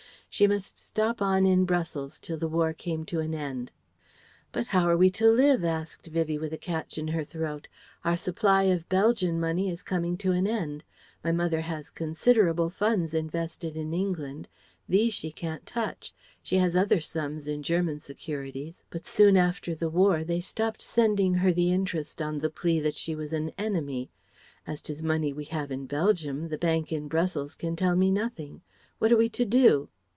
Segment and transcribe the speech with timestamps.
[0.33, 3.69] She must stop on in Brussels till the War came to an end.
[4.53, 7.67] "But how are we to live?" asked Vivie, with a catch in her throat.
[8.05, 10.85] "Our supply of Belgian money is coming to an end.
[11.21, 14.47] My mother has considerable funds invested in England.
[14.87, 16.13] These she can't touch.
[16.41, 21.33] She has other sums in German securities, but soon after the War they stopped sending
[21.33, 24.09] her the interest on the plea that she was an 'enemy.'
[24.65, 28.09] As to the money we have in Belgium, the bank in Brussels can tell me
[28.09, 28.61] nothing.
[28.97, 29.89] What are we to do?"